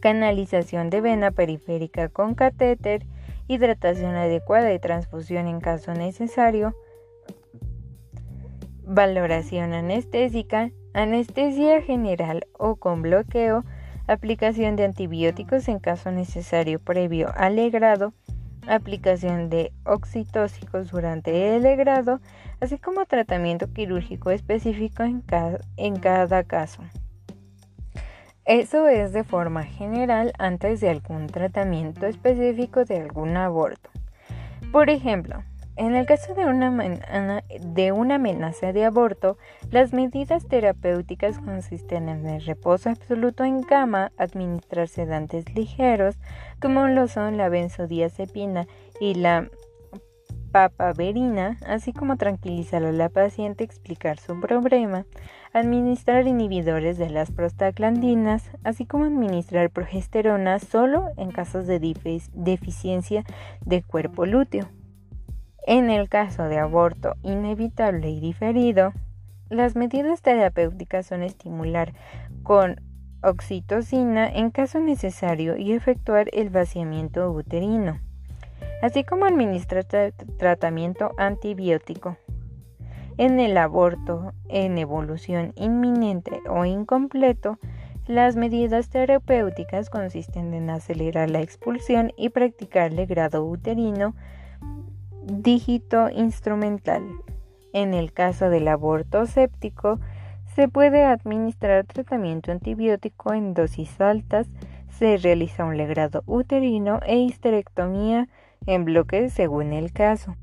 canalización 0.00 0.90
de 0.90 1.00
vena 1.00 1.30
periférica 1.30 2.08
con 2.08 2.34
catéter, 2.34 3.06
hidratación 3.46 4.16
adecuada 4.16 4.74
y 4.74 4.80
transfusión 4.80 5.46
en 5.46 5.60
caso 5.60 5.94
necesario, 5.94 6.74
valoración 8.82 9.72
anestésica, 9.72 10.72
anestesia 10.92 11.82
general 11.82 12.48
o 12.52 12.74
con 12.74 13.00
bloqueo, 13.00 13.62
aplicación 14.08 14.74
de 14.74 14.86
antibióticos 14.86 15.68
en 15.68 15.78
caso 15.78 16.10
necesario 16.10 16.80
previo 16.80 17.30
al 17.36 17.60
aplicación 18.66 19.48
de 19.50 19.72
oxitóxicos 19.84 20.90
durante 20.90 21.56
el 21.56 21.62
legrado, 21.62 22.20
así 22.60 22.78
como 22.78 23.06
tratamiento 23.06 23.72
quirúrgico 23.72 24.30
específico 24.30 25.02
en 25.02 25.22
en 25.76 25.96
cada 25.96 26.44
caso. 26.44 26.82
Eso 28.44 28.88
es 28.88 29.12
de 29.12 29.24
forma 29.24 29.64
general 29.64 30.32
antes 30.38 30.80
de 30.80 30.88
algún 30.88 31.26
tratamiento 31.26 32.06
específico 32.06 32.84
de 32.84 33.00
algún 33.00 33.36
aborto. 33.36 33.90
Por 34.70 34.88
ejemplo, 34.88 35.42
en 35.76 35.94
el 35.94 36.06
caso 36.06 36.34
de 36.34 36.46
una, 36.46 38.14
amenaza 38.14 38.72
de 38.72 38.84
aborto, 38.84 39.36
las 39.70 39.92
medidas 39.92 40.46
terapéuticas 40.46 41.38
consisten 41.38 42.08
en 42.08 42.26
el 42.26 42.44
reposo 42.44 42.88
absoluto 42.88 43.44
en 43.44 43.62
cama, 43.62 44.10
administrar 44.16 44.88
sedantes 44.88 45.54
ligeros, 45.54 46.16
como 46.60 46.88
lo 46.88 47.08
son 47.08 47.36
la 47.36 47.50
benzodiazepina 47.50 48.66
y 49.00 49.14
la 49.14 49.50
papaverina, 50.50 51.58
así 51.66 51.92
como 51.92 52.16
tranquilizar 52.16 52.82
a 52.82 52.92
la 52.92 53.10
paciente, 53.10 53.62
explicar 53.62 54.18
su 54.18 54.40
problema, 54.40 55.04
administrar 55.52 56.26
inhibidores 56.26 56.96
de 56.96 57.10
las 57.10 57.30
prostaglandinas, 57.30 58.50
así 58.64 58.86
como 58.86 59.04
administrar 59.04 59.68
progesterona 59.68 60.58
solo 60.58 61.10
en 61.18 61.30
casos 61.30 61.66
de 61.66 61.78
deficiencia 62.32 63.24
de 63.66 63.82
cuerpo 63.82 64.24
lúteo. 64.24 64.66
En 65.66 65.90
el 65.90 66.08
caso 66.08 66.44
de 66.44 66.58
aborto 66.58 67.14
inevitable 67.22 68.08
y 68.08 68.20
diferido, 68.20 68.92
las 69.50 69.76
medidas 69.76 70.22
terapéuticas 70.22 71.06
son 71.06 71.22
estimular 71.22 71.92
con 72.42 72.80
oxitocina 73.22 74.26
en 74.26 74.50
caso 74.50 74.80
necesario 74.80 75.56
y 75.56 75.72
efectuar 75.72 76.28
el 76.32 76.48
vaciamiento 76.48 77.30
uterino 77.30 78.00
así 78.82 79.04
como 79.04 79.24
administrar 79.24 79.84
tratamiento 79.84 81.12
antibiótico. 81.16 82.16
En 83.18 83.40
el 83.40 83.56
aborto 83.56 84.32
en 84.48 84.76
evolución 84.78 85.52
inminente 85.56 86.40
o 86.48 86.64
incompleto, 86.64 87.58
las 88.06 88.36
medidas 88.36 88.90
terapéuticas 88.90 89.90
consisten 89.90 90.54
en 90.54 90.70
acelerar 90.70 91.30
la 91.30 91.40
expulsión 91.40 92.12
y 92.16 92.28
practicarle 92.28 93.06
grado 93.06 93.44
uterino 93.44 94.14
dígito 95.26 96.08
instrumental. 96.08 97.02
En 97.72 97.94
el 97.94 98.12
caso 98.12 98.48
del 98.48 98.68
aborto 98.68 99.26
séptico, 99.26 99.98
se 100.54 100.68
puede 100.68 101.04
administrar 101.04 101.84
tratamiento 101.84 102.52
antibiótico 102.52 103.34
en 103.34 103.52
dosis 103.52 104.00
altas, 104.00 104.48
se 104.88 105.16
realiza 105.18 105.64
un 105.64 105.76
legrado 105.76 106.22
uterino 106.26 107.00
e 107.04 107.16
histerectomía 107.18 108.28
en 108.66 108.84
bloques 108.84 109.32
según 109.32 109.72
el 109.72 109.92
caso. 109.92 110.36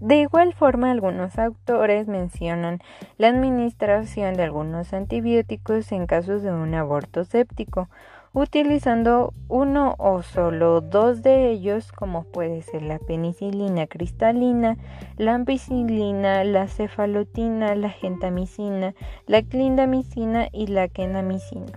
De 0.00 0.16
igual 0.16 0.52
forma, 0.54 0.90
algunos 0.90 1.38
autores 1.38 2.08
mencionan 2.08 2.80
la 3.18 3.28
administración 3.28 4.34
de 4.34 4.42
algunos 4.42 4.92
antibióticos 4.92 5.92
en 5.92 6.06
casos 6.06 6.42
de 6.42 6.50
un 6.50 6.74
aborto 6.74 7.24
séptico, 7.24 7.88
utilizando 8.34 9.34
uno 9.48 9.94
o 9.98 10.22
solo 10.22 10.80
dos 10.80 11.22
de 11.22 11.50
ellos, 11.50 11.92
como 11.92 12.24
puede 12.24 12.62
ser 12.62 12.82
la 12.82 12.98
penicilina 12.98 13.86
cristalina, 13.86 14.76
la 15.16 15.34
ampicilina, 15.34 16.44
la 16.44 16.68
cefalotina, 16.68 17.74
la 17.74 17.90
gentamicina, 17.90 18.94
la 19.26 19.42
clindamicina 19.42 20.48
y 20.52 20.68
la 20.68 20.88
kenamicina. 20.88 21.72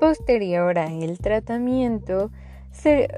Posterior 0.00 0.78
a 0.78 0.92
el 0.92 1.18
tratamiento, 1.18 2.30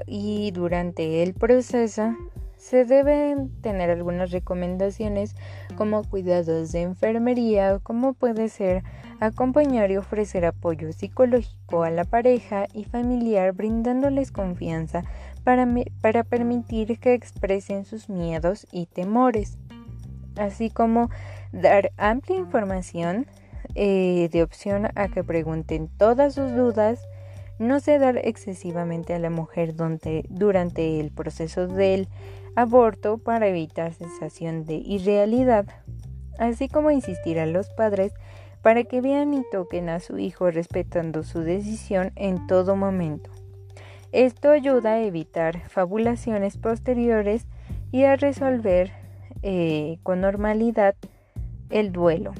y 0.05 0.51
durante 0.51 1.23
el 1.23 1.33
proceso 1.33 2.15
se 2.55 2.85
deben 2.85 3.49
tener 3.61 3.89
algunas 3.89 4.31
recomendaciones 4.31 5.35
como 5.75 6.03
cuidados 6.03 6.71
de 6.71 6.81
enfermería, 6.81 7.79
como 7.79 8.13
puede 8.13 8.49
ser 8.49 8.83
acompañar 9.19 9.91
y 9.91 9.97
ofrecer 9.97 10.45
apoyo 10.45 10.91
psicológico 10.93 11.83
a 11.83 11.89
la 11.89 12.03
pareja 12.03 12.67
y 12.73 12.83
familiar 12.83 13.53
brindándoles 13.53 14.31
confianza 14.31 15.03
para, 15.43 15.67
para 16.01 16.23
permitir 16.23 16.99
que 16.99 17.13
expresen 17.13 17.85
sus 17.85 18.09
miedos 18.09 18.67
y 18.71 18.85
temores, 18.85 19.57
así 20.37 20.69
como 20.69 21.09
dar 21.51 21.91
amplia 21.97 22.37
información 22.37 23.25
eh, 23.75 24.29
de 24.31 24.43
opción 24.43 24.87
a 24.95 25.07
que 25.07 25.23
pregunten 25.23 25.89
todas 25.97 26.35
sus 26.35 26.55
dudas, 26.55 27.07
no 27.59 27.79
sedar 27.79 28.19
excesivamente 28.23 29.13
a 29.13 29.19
la 29.19 29.31
mujer 29.31 29.73
durante 29.75 30.99
el 30.99 31.11
proceso 31.11 31.67
del 31.67 32.07
aborto 32.55 33.17
para 33.17 33.47
evitar 33.47 33.93
sensación 33.93 34.65
de 34.65 34.75
irrealidad, 34.75 35.65
así 36.37 36.69
como 36.69 36.91
insistir 36.91 37.39
a 37.39 37.47
los 37.47 37.69
padres 37.69 38.13
para 38.67 38.83
que 38.83 38.99
vean 38.99 39.33
y 39.33 39.43
toquen 39.49 39.87
a 39.87 40.01
su 40.01 40.17
hijo 40.17 40.51
respetando 40.51 41.23
su 41.23 41.39
decisión 41.39 42.11
en 42.17 42.47
todo 42.47 42.75
momento. 42.75 43.29
Esto 44.11 44.51
ayuda 44.51 44.95
a 44.95 45.03
evitar 45.03 45.69
fabulaciones 45.69 46.57
posteriores 46.57 47.47
y 47.93 48.03
a 48.03 48.17
resolver 48.17 48.91
eh, 49.41 49.99
con 50.03 50.19
normalidad 50.19 50.95
el 51.69 51.93
duelo. 51.93 52.33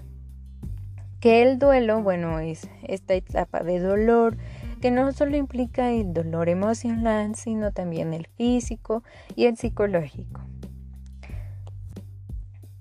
Que 1.22 1.44
el 1.44 1.60
duelo, 1.60 2.04
bueno, 2.04 2.42
es 2.42 2.70
esta 2.84 3.14
etapa 3.14 3.64
de 3.64 3.80
dolor, 3.80 4.36
que 4.82 4.92
no 4.92 5.14
solo 5.14 5.38
implica 5.38 5.94
el 5.94 6.14
dolor 6.14 6.50
emocional, 6.50 7.36
sino 7.36 7.72
también 7.72 8.14
el 8.14 8.28
físico 8.36 9.02
y 9.34 9.46
el 9.46 9.56
psicológico. 9.56 10.42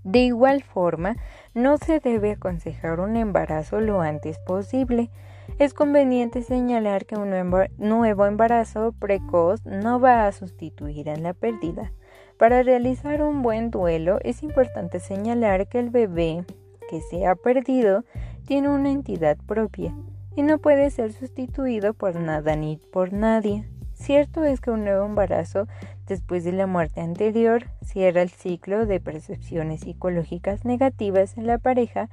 De 0.06 0.20
igual 0.20 0.62
forma, 0.62 1.16
no 1.52 1.78
se 1.78 1.98
debe 1.98 2.30
aconsejar 2.30 3.00
un 3.00 3.16
embarazo 3.16 3.80
lo 3.80 4.02
antes 4.02 4.38
posible. 4.38 5.10
Es 5.58 5.74
conveniente 5.74 6.42
señalar 6.42 7.06
que 7.06 7.16
un 7.16 7.30
nuevo 7.76 8.24
embarazo 8.24 8.92
precoz 8.92 9.66
no 9.66 9.98
va 9.98 10.28
a 10.28 10.30
sustituir 10.30 11.10
a 11.10 11.16
la 11.16 11.34
pérdida. 11.34 11.92
Para 12.38 12.62
realizar 12.62 13.20
un 13.20 13.42
buen 13.42 13.72
duelo 13.72 14.20
es 14.22 14.44
importante 14.44 15.00
señalar 15.00 15.66
que 15.66 15.80
el 15.80 15.90
bebé 15.90 16.44
que 16.88 17.00
se 17.00 17.26
ha 17.26 17.34
perdido 17.34 18.04
tiene 18.46 18.68
una 18.68 18.92
entidad 18.92 19.36
propia 19.44 19.92
y 20.36 20.42
no 20.42 20.58
puede 20.58 20.88
ser 20.90 21.14
sustituido 21.14 21.94
por 21.94 22.14
nada 22.14 22.54
ni 22.54 22.76
por 22.76 23.12
nadie. 23.12 23.68
Cierto 23.92 24.44
es 24.44 24.60
que 24.60 24.70
un 24.70 24.84
nuevo 24.84 25.04
embarazo 25.04 25.66
después 26.06 26.44
de 26.44 26.52
la 26.52 26.66
muerte 26.66 27.00
anterior 27.00 27.66
cierra 27.82 28.22
el 28.22 28.30
ciclo 28.30 28.86
de 28.86 29.00
percepciones 29.00 29.80
psicológicas 29.80 30.64
negativas 30.64 31.36
en 31.36 31.46
la 31.46 31.58
pareja 31.58 32.08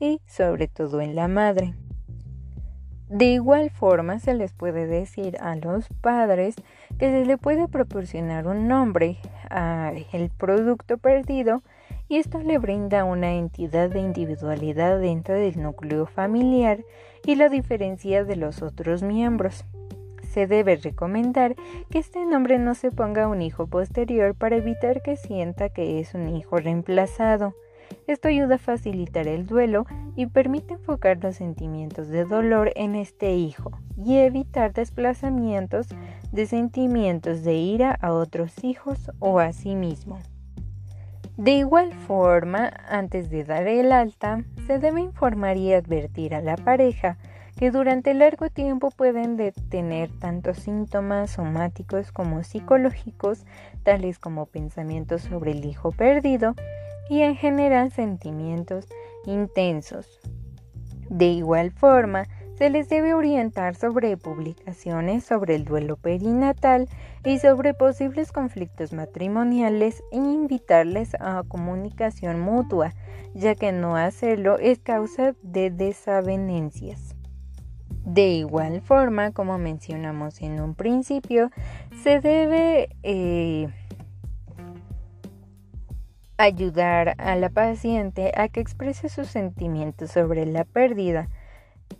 y 0.00 0.20
sobre 0.26 0.68
todo 0.68 1.00
en 1.00 1.14
la 1.14 1.28
madre. 1.28 1.74
De 3.08 3.24
igual 3.24 3.70
forma 3.70 4.18
se 4.18 4.34
les 4.34 4.52
puede 4.52 4.86
decir 4.86 5.38
a 5.40 5.56
los 5.56 5.88
padres 6.02 6.56
que 6.98 7.10
se 7.10 7.24
le 7.24 7.38
puede 7.38 7.66
proporcionar 7.66 8.46
un 8.46 8.68
nombre 8.68 9.16
al 9.48 10.30
producto 10.36 10.98
perdido 10.98 11.62
y 12.08 12.16
esto 12.16 12.38
le 12.38 12.58
brinda 12.58 13.04
una 13.04 13.32
entidad 13.34 13.88
de 13.88 14.00
individualidad 14.00 15.00
dentro 15.00 15.34
del 15.34 15.62
núcleo 15.62 16.06
familiar 16.06 16.84
y 17.24 17.36
la 17.36 17.48
diferencia 17.48 18.24
de 18.24 18.36
los 18.36 18.62
otros 18.62 19.02
miembros. 19.02 19.64
Se 20.28 20.46
debe 20.46 20.76
recomendar 20.76 21.56
que 21.90 21.98
este 21.98 22.24
nombre 22.24 22.58
no 22.58 22.74
se 22.74 22.90
ponga 22.90 23.24
a 23.24 23.28
un 23.28 23.42
hijo 23.42 23.66
posterior 23.66 24.34
para 24.34 24.56
evitar 24.56 25.02
que 25.02 25.16
sienta 25.16 25.68
que 25.68 26.00
es 26.00 26.14
un 26.14 26.28
hijo 26.36 26.56
reemplazado. 26.58 27.54
Esto 28.06 28.28
ayuda 28.28 28.56
a 28.56 28.58
facilitar 28.58 29.26
el 29.26 29.46
duelo 29.46 29.86
y 30.16 30.26
permite 30.26 30.74
enfocar 30.74 31.18
los 31.22 31.36
sentimientos 31.36 32.08
de 32.08 32.24
dolor 32.24 32.72
en 32.76 32.94
este 32.94 33.34
hijo 33.34 33.70
y 33.96 34.16
evitar 34.16 34.72
desplazamientos 34.72 35.88
de 36.32 36.46
sentimientos 36.46 37.42
de 37.44 37.54
ira 37.54 37.92
a 38.00 38.12
otros 38.12 38.62
hijos 38.62 39.10
o 39.18 39.38
a 39.38 39.52
sí 39.52 39.74
mismo. 39.74 40.18
De 41.36 41.52
igual 41.52 41.92
forma, 41.94 42.72
antes 42.88 43.30
de 43.30 43.44
dar 43.44 43.68
el 43.68 43.92
alta, 43.92 44.44
se 44.66 44.78
debe 44.78 45.00
informar 45.00 45.56
y 45.56 45.72
advertir 45.72 46.34
a 46.34 46.40
la 46.40 46.56
pareja 46.56 47.16
que 47.58 47.72
durante 47.72 48.14
largo 48.14 48.50
tiempo 48.50 48.90
pueden 48.90 49.36
tener 49.68 50.10
tanto 50.20 50.54
síntomas 50.54 51.32
somáticos 51.32 52.12
como 52.12 52.44
psicológicos, 52.44 53.44
tales 53.82 54.20
como 54.20 54.46
pensamientos 54.46 55.22
sobre 55.22 55.50
el 55.50 55.64
hijo 55.64 55.90
perdido 55.90 56.54
y 57.10 57.22
en 57.22 57.34
general 57.34 57.90
sentimientos 57.90 58.86
intensos. 59.26 60.20
De 61.10 61.26
igual 61.26 61.72
forma, 61.72 62.26
se 62.54 62.70
les 62.70 62.88
debe 62.88 63.14
orientar 63.14 63.74
sobre 63.74 64.16
publicaciones 64.16 65.24
sobre 65.24 65.56
el 65.56 65.64
duelo 65.64 65.96
perinatal 65.96 66.88
y 67.24 67.38
sobre 67.38 67.74
posibles 67.74 68.30
conflictos 68.30 68.92
matrimoniales 68.92 70.04
e 70.12 70.16
invitarles 70.16 71.16
a 71.18 71.42
comunicación 71.48 72.38
mutua, 72.38 72.94
ya 73.34 73.56
que 73.56 73.72
no 73.72 73.96
hacerlo 73.96 74.58
es 74.58 74.78
causa 74.78 75.34
de 75.42 75.70
desavenencias. 75.70 77.17
De 78.04 78.28
igual 78.28 78.80
forma, 78.80 79.32
como 79.32 79.58
mencionamos 79.58 80.40
en 80.40 80.60
un 80.60 80.74
principio, 80.74 81.50
se 82.02 82.20
debe 82.20 82.88
eh, 83.02 83.68
ayudar 86.38 87.14
a 87.18 87.36
la 87.36 87.50
paciente 87.50 88.32
a 88.36 88.48
que 88.48 88.60
exprese 88.60 89.08
sus 89.08 89.28
sentimientos 89.28 90.12
sobre 90.12 90.46
la 90.46 90.64
pérdida, 90.64 91.28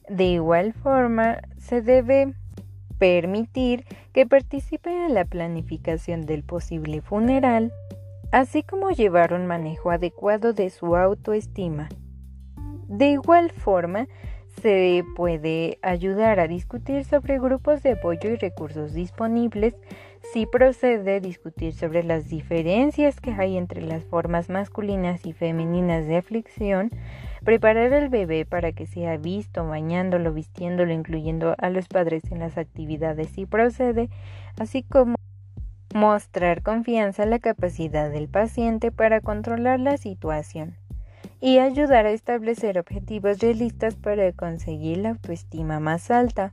de 0.08 0.24
igual 0.24 0.72
forma, 0.72 1.38
se 1.58 1.82
debe 1.82 2.34
permitir 2.98 3.84
que 4.12 4.26
participe 4.26 4.90
en 4.90 5.14
la 5.14 5.24
planificación 5.24 6.26
del 6.26 6.42
posible 6.42 7.00
funeral, 7.00 7.72
así 8.32 8.62
como 8.62 8.90
llevar 8.90 9.32
un 9.32 9.46
manejo 9.46 9.90
adecuado 9.90 10.52
de 10.52 10.70
su 10.70 10.96
autoestima. 10.96 11.88
De 12.88 13.10
igual 13.10 13.50
forma, 13.52 14.08
se 14.60 15.04
puede 15.16 15.78
ayudar 15.82 16.40
a 16.40 16.48
discutir 16.48 17.04
sobre 17.04 17.38
grupos 17.38 17.82
de 17.82 17.92
apoyo 17.92 18.30
y 18.30 18.36
recursos 18.36 18.92
disponibles 18.92 19.74
si 20.32 20.46
procede 20.46 21.20
discutir 21.20 21.72
sobre 21.72 22.02
las 22.02 22.28
diferencias 22.28 23.20
que 23.20 23.32
hay 23.32 23.56
entre 23.56 23.82
las 23.82 24.04
formas 24.04 24.48
masculinas 24.48 25.24
y 25.26 25.32
femeninas 25.32 26.06
de 26.06 26.16
aflicción, 26.16 26.90
preparar 27.44 27.94
al 27.94 28.08
bebé 28.08 28.44
para 28.44 28.72
que 28.72 28.86
sea 28.86 29.16
visto, 29.16 29.66
bañándolo, 29.66 30.32
vistiéndolo, 30.32 30.92
incluyendo 30.92 31.54
a 31.58 31.70
los 31.70 31.88
padres 31.88 32.24
en 32.30 32.40
las 32.40 32.58
actividades 32.58 33.28
si 33.30 33.46
procede, 33.46 34.10
así 34.58 34.82
como 34.82 35.14
mostrar 35.94 36.62
confianza 36.62 37.22
en 37.22 37.30
la 37.30 37.38
capacidad 37.38 38.10
del 38.10 38.28
paciente 38.28 38.90
para 38.90 39.20
controlar 39.20 39.80
la 39.80 39.96
situación 39.96 40.76
y 41.40 41.58
ayudar 41.58 42.06
a 42.06 42.10
establecer 42.10 42.78
objetivos 42.78 43.38
realistas 43.38 43.94
para 43.96 44.32
conseguir 44.32 44.98
la 44.98 45.10
autoestima 45.10 45.80
más 45.80 46.10
alta, 46.10 46.52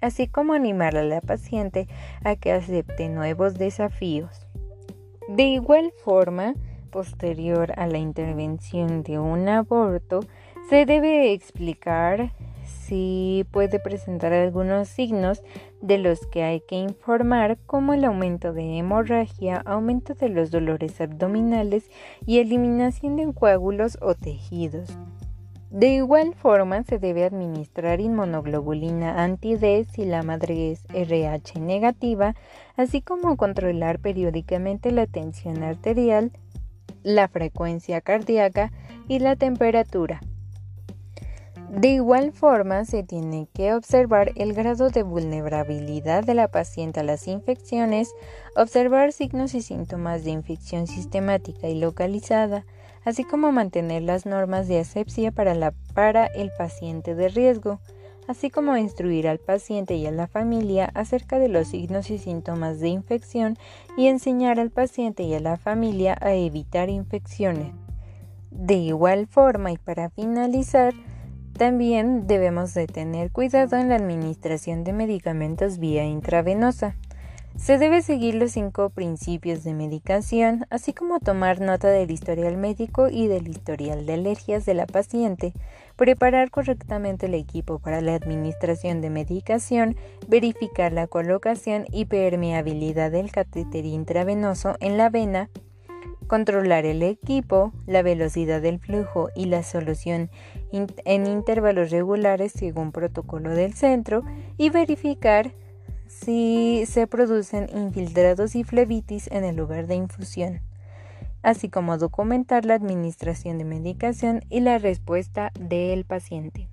así 0.00 0.28
como 0.28 0.52
animar 0.52 0.96
a 0.96 1.02
la 1.02 1.20
paciente 1.20 1.88
a 2.22 2.36
que 2.36 2.52
acepte 2.52 3.08
nuevos 3.08 3.54
desafíos. 3.54 4.46
De 5.28 5.44
igual 5.44 5.92
forma, 6.04 6.54
posterior 6.90 7.72
a 7.78 7.86
la 7.86 7.98
intervención 7.98 9.02
de 9.02 9.18
un 9.18 9.48
aborto, 9.48 10.20
se 10.68 10.86
debe 10.86 11.32
explicar 11.32 12.32
si 12.86 13.44
puede 13.50 13.80
presentar 13.80 14.32
algunos 14.32 14.88
signos 14.88 15.42
de 15.82 15.98
los 15.98 16.26
que 16.26 16.42
hay 16.42 16.60
que 16.60 16.76
informar 16.76 17.58
como 17.66 17.94
el 17.94 18.04
aumento 18.04 18.52
de 18.52 18.78
hemorragia, 18.78 19.62
aumento 19.64 20.14
de 20.14 20.28
los 20.28 20.50
dolores 20.50 21.00
abdominales 21.00 21.90
y 22.24 22.38
eliminación 22.38 23.16
de 23.16 23.32
coágulos 23.32 23.98
o 24.00 24.14
tejidos. 24.14 24.96
De 25.70 25.88
igual 25.88 26.34
forma 26.34 26.84
se 26.84 26.98
debe 26.98 27.24
administrar 27.24 28.00
inmunoglobulina 28.00 29.22
anti-D 29.22 29.86
si 29.90 30.04
la 30.04 30.22
madre 30.22 30.70
es 30.70 30.84
RH 30.94 31.60
negativa, 31.60 32.34
así 32.76 33.02
como 33.02 33.36
controlar 33.36 33.98
periódicamente 33.98 34.92
la 34.92 35.06
tensión 35.06 35.64
arterial, 35.64 36.30
la 37.02 37.26
frecuencia 37.28 38.00
cardíaca 38.00 38.72
y 39.08 39.18
la 39.18 39.34
temperatura. 39.34 40.20
De 41.70 41.88
igual 41.88 42.32
forma, 42.32 42.84
se 42.84 43.02
tiene 43.02 43.48
que 43.52 43.74
observar 43.74 44.32
el 44.36 44.54
grado 44.54 44.88
de 44.88 45.02
vulnerabilidad 45.02 46.24
de 46.24 46.34
la 46.34 46.48
paciente 46.48 47.00
a 47.00 47.02
las 47.02 47.26
infecciones, 47.26 48.14
observar 48.54 49.12
signos 49.12 49.54
y 49.54 49.62
síntomas 49.62 50.24
de 50.24 50.30
infección 50.30 50.86
sistemática 50.86 51.68
y 51.68 51.78
localizada, 51.78 52.64
así 53.04 53.24
como 53.24 53.52
mantener 53.52 54.02
las 54.02 54.26
normas 54.26 54.68
de 54.68 54.78
asepsia 54.78 55.32
para, 55.32 55.72
para 55.92 56.26
el 56.26 56.50
paciente 56.56 57.14
de 57.14 57.28
riesgo, 57.28 57.80
así 58.28 58.48
como 58.48 58.76
instruir 58.76 59.28
al 59.28 59.38
paciente 59.38 59.94
y 59.94 60.06
a 60.06 60.12
la 60.12 60.28
familia 60.28 60.90
acerca 60.94 61.38
de 61.38 61.48
los 61.48 61.68
signos 61.68 62.10
y 62.10 62.18
síntomas 62.18 62.80
de 62.80 62.88
infección 62.88 63.56
y 63.96 64.06
enseñar 64.06 64.60
al 64.60 64.70
paciente 64.70 65.24
y 65.24 65.34
a 65.34 65.40
la 65.40 65.56
familia 65.56 66.16
a 66.20 66.32
evitar 66.32 66.90
infecciones. 66.90 67.72
De 68.50 68.74
igual 68.74 69.26
forma 69.26 69.72
y 69.72 69.78
para 69.78 70.10
finalizar, 70.10 70.94
también 71.56 72.26
debemos 72.26 72.74
de 72.74 72.86
tener 72.86 73.30
cuidado 73.30 73.76
en 73.76 73.88
la 73.88 73.96
administración 73.96 74.84
de 74.84 74.92
medicamentos 74.92 75.78
vía 75.78 76.04
intravenosa. 76.04 76.96
Se 77.56 77.78
debe 77.78 78.02
seguir 78.02 78.34
los 78.34 78.52
cinco 78.52 78.90
principios 78.90 79.64
de 79.64 79.72
medicación, 79.72 80.66
así 80.68 80.92
como 80.92 81.20
tomar 81.20 81.62
nota 81.62 81.88
del 81.88 82.10
historial 82.10 82.58
médico 82.58 83.08
y 83.08 83.28
del 83.28 83.48
historial 83.48 84.04
de 84.04 84.12
alergias 84.12 84.66
de 84.66 84.74
la 84.74 84.86
paciente, 84.86 85.54
preparar 85.96 86.50
correctamente 86.50 87.26
el 87.26 87.34
equipo 87.34 87.78
para 87.78 88.02
la 88.02 88.14
administración 88.14 89.00
de 89.00 89.08
medicación, 89.08 89.96
verificar 90.28 90.92
la 90.92 91.06
colocación 91.06 91.86
y 91.90 92.04
permeabilidad 92.04 93.10
del 93.10 93.32
catéter 93.32 93.86
intravenoso 93.86 94.76
en 94.80 94.98
la 94.98 95.08
vena, 95.08 95.48
controlar 96.26 96.86
el 96.86 97.02
equipo, 97.02 97.72
la 97.86 98.02
velocidad 98.02 98.60
del 98.60 98.78
flujo 98.78 99.30
y 99.34 99.46
la 99.46 99.62
solución 99.62 100.30
en 100.72 101.26
intervalos 101.26 101.90
regulares 101.90 102.52
según 102.52 102.92
protocolo 102.92 103.50
del 103.50 103.74
centro 103.74 104.24
y 104.56 104.70
verificar 104.70 105.52
si 106.06 106.84
se 106.86 107.06
producen 107.06 107.68
infiltrados 107.74 108.54
y 108.56 108.64
flebitis 108.64 109.28
en 109.30 109.44
el 109.44 109.56
lugar 109.56 109.86
de 109.86 109.96
infusión, 109.96 110.60
así 111.42 111.68
como 111.68 111.98
documentar 111.98 112.64
la 112.64 112.74
administración 112.74 113.58
de 113.58 113.64
medicación 113.64 114.42
y 114.48 114.60
la 114.60 114.78
respuesta 114.78 115.52
del 115.58 116.04
paciente. 116.04 116.68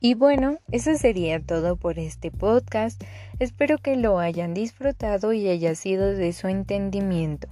Y 0.00 0.14
bueno, 0.14 0.58
eso 0.70 0.94
sería 0.94 1.42
todo 1.42 1.76
por 1.76 1.98
este 1.98 2.30
podcast. 2.30 3.02
Espero 3.40 3.78
que 3.78 3.96
lo 3.96 4.20
hayan 4.20 4.54
disfrutado 4.54 5.32
y 5.32 5.48
haya 5.48 5.74
sido 5.74 6.14
de 6.14 6.32
su 6.32 6.46
entendimiento. 6.46 7.48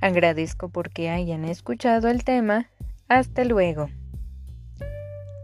Agradezco 0.00 0.68
porque 0.68 1.10
hayan 1.10 1.44
escuchado 1.44 2.08
el 2.08 2.24
tema. 2.24 2.70
Hasta 3.08 3.44
luego. 3.44 3.88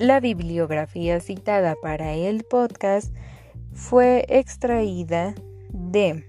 La 0.01 0.21
bibliografía 0.21 1.21
citada 1.21 1.77
para 1.81 2.15
el 2.15 2.45
podcast 2.45 3.15
fue 3.73 4.25
extraída 4.29 5.35
de 5.71 6.25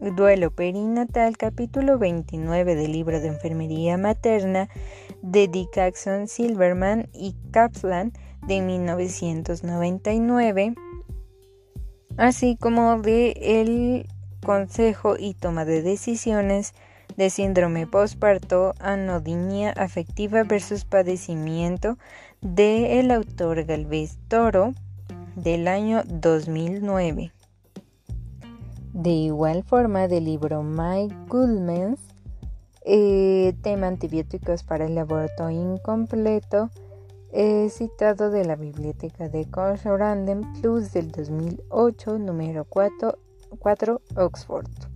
Duelo 0.00 0.50
Perinatal, 0.50 1.36
capítulo 1.36 1.98
29 1.98 2.74
del 2.74 2.92
libro 2.92 3.20
de 3.20 3.28
Enfermería 3.28 3.98
Materna 3.98 4.70
de 5.22 5.46
Dick 5.48 5.74
Jackson 5.74 6.26
Silverman 6.26 7.10
y 7.12 7.36
Kaplan 7.50 8.14
de 8.46 8.62
1999, 8.62 10.74
así 12.16 12.56
como 12.56 12.98
de 13.00 13.32
El 13.40 14.08
Consejo 14.42 15.16
y 15.18 15.34
Toma 15.34 15.66
de 15.66 15.82
Decisiones 15.82 16.72
de 17.16 17.30
síndrome 17.30 17.86
postparto, 17.86 18.74
anodinia 18.78 19.70
afectiva 19.72 20.44
versus 20.44 20.84
padecimiento 20.84 21.98
de 22.40 23.00
el 23.00 23.10
autor 23.10 23.64
Galvez 23.64 24.18
Toro 24.28 24.74
del 25.36 25.68
año 25.68 26.02
2009. 26.06 27.32
De 28.92 29.10
igual 29.10 29.62
forma, 29.62 30.08
del 30.08 30.24
libro 30.24 30.62
Mike 30.62 31.14
Goodmans, 31.28 32.00
eh, 32.84 33.54
tema 33.62 33.86
antibióticos 33.86 34.62
para 34.62 34.86
el 34.86 34.98
aborto 34.98 35.48
incompleto, 35.50 36.70
citado 37.68 38.30
de 38.30 38.44
la 38.44 38.56
biblioteca 38.56 39.28
de 39.28 39.46
Random 39.52 40.52
Plus 40.60 40.92
del 40.92 41.12
2008, 41.12 42.18
número 42.18 42.64
4 42.64 44.00
Oxford. 44.16 44.89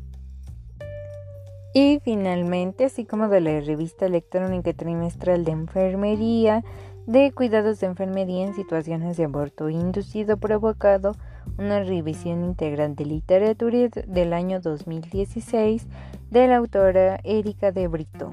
Y 1.76 1.98
finalmente, 2.04 2.84
así 2.84 3.04
como 3.04 3.26
de 3.28 3.40
la 3.40 3.60
revista 3.60 4.06
electrónica 4.06 4.72
trimestral 4.72 5.44
de 5.44 5.50
enfermería, 5.50 6.62
de 7.08 7.32
cuidados 7.32 7.80
de 7.80 7.88
enfermería 7.88 8.46
en 8.46 8.54
situaciones 8.54 9.16
de 9.16 9.24
aborto 9.24 9.68
inducido 9.68 10.37
provocado, 10.37 11.16
una 11.58 11.82
revisión 11.82 12.44
integral 12.44 12.94
de 12.94 13.06
literatura 13.06 13.88
del 14.06 14.32
año 14.34 14.60
2016 14.60 15.88
de 16.30 16.46
la 16.46 16.58
autora 16.58 17.18
Erika 17.24 17.72
de 17.72 17.88
Brito. 17.88 18.30